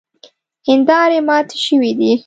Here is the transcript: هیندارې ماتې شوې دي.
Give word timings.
هیندارې 0.67 1.19
ماتې 1.27 1.57
شوې 1.65 1.91
دي. 1.99 2.11